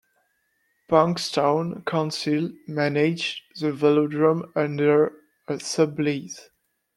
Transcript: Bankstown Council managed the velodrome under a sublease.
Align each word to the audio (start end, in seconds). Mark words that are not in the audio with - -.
Bankstown 0.89 1.85
Council 1.85 2.53
managed 2.67 3.41
the 3.59 3.67
velodrome 3.71 4.51
under 4.55 5.09
a 5.47 5.57
sublease. 5.59 6.47